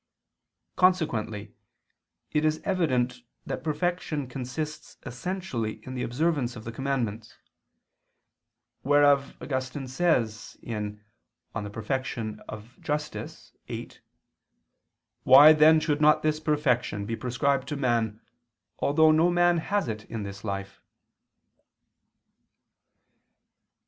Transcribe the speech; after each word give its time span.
Consequently 0.77 1.53
it 2.31 2.43
is 2.43 2.59
evident 2.63 3.21
that 3.45 3.63
perfection 3.63 4.25
consists 4.25 4.97
essentially 5.05 5.73
in 5.85 5.93
the 5.93 6.01
observance 6.01 6.55
of 6.55 6.63
the 6.63 6.71
commandments; 6.71 7.37
wherefore 8.83 9.35
Augustine 9.39 9.87
says 9.87 10.57
(De 10.65 10.97
Perf. 11.53 12.39
Justit. 12.79 13.49
viii): 13.67 13.91
"Why 15.21 15.53
then 15.53 15.79
should 15.79 16.01
not 16.01 16.23
this 16.23 16.39
perfection 16.39 17.05
be 17.05 17.15
prescribed 17.15 17.67
to 17.67 17.75
man, 17.77 18.21
although 18.79 19.11
no 19.11 19.29
man 19.29 19.59
has 19.59 19.87
it 19.87 20.05
in 20.05 20.23
this 20.23 20.43
life?" 20.43 20.81